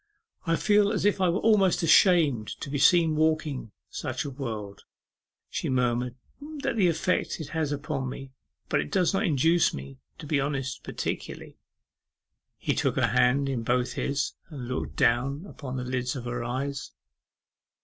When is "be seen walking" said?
2.71-3.71